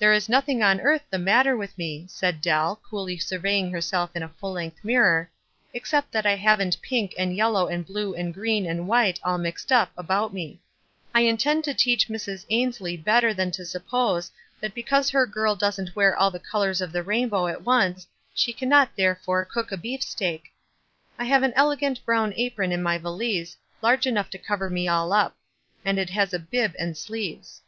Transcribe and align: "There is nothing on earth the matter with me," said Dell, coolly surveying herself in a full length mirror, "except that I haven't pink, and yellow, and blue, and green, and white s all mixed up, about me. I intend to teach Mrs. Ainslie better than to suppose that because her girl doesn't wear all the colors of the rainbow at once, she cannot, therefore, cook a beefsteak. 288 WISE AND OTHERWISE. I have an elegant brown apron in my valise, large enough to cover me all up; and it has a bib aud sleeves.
"There 0.00 0.12
is 0.12 0.28
nothing 0.28 0.64
on 0.64 0.80
earth 0.80 1.02
the 1.08 1.16
matter 1.16 1.56
with 1.56 1.78
me," 1.78 2.06
said 2.08 2.40
Dell, 2.40 2.74
coolly 2.82 3.18
surveying 3.18 3.70
herself 3.70 4.10
in 4.16 4.22
a 4.24 4.28
full 4.28 4.50
length 4.54 4.82
mirror, 4.84 5.30
"except 5.72 6.10
that 6.10 6.26
I 6.26 6.34
haven't 6.34 6.82
pink, 6.82 7.14
and 7.16 7.36
yellow, 7.36 7.68
and 7.68 7.86
blue, 7.86 8.16
and 8.16 8.34
green, 8.34 8.66
and 8.66 8.88
white 8.88 9.18
s 9.18 9.20
all 9.22 9.38
mixed 9.38 9.70
up, 9.70 9.92
about 9.96 10.34
me. 10.34 10.60
I 11.14 11.20
intend 11.20 11.62
to 11.66 11.72
teach 11.72 12.08
Mrs. 12.08 12.46
Ainslie 12.50 12.96
better 12.96 13.32
than 13.32 13.52
to 13.52 13.64
suppose 13.64 14.32
that 14.60 14.74
because 14.74 15.08
her 15.10 15.24
girl 15.24 15.54
doesn't 15.54 15.94
wear 15.94 16.16
all 16.16 16.32
the 16.32 16.40
colors 16.40 16.80
of 16.80 16.90
the 16.90 17.04
rainbow 17.04 17.46
at 17.46 17.62
once, 17.62 18.08
she 18.34 18.52
cannot, 18.52 18.96
therefore, 18.96 19.44
cook 19.44 19.70
a 19.70 19.76
beefsteak. 19.76 20.52
288 21.16 21.20
WISE 21.20 21.20
AND 21.20 21.20
OTHERWISE. 21.20 21.20
I 21.20 21.24
have 21.30 21.42
an 21.44 21.56
elegant 21.56 22.04
brown 22.04 22.34
apron 22.36 22.72
in 22.72 22.82
my 22.82 22.98
valise, 22.98 23.56
large 23.82 24.04
enough 24.08 24.30
to 24.30 24.38
cover 24.38 24.68
me 24.68 24.88
all 24.88 25.12
up; 25.12 25.36
and 25.84 26.00
it 26.00 26.10
has 26.10 26.34
a 26.34 26.40
bib 26.40 26.74
aud 26.80 26.96
sleeves. 26.96 27.60